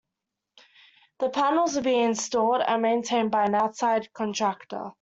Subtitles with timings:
[1.19, 4.89] The panels would be installed and maintained by an outside contractor.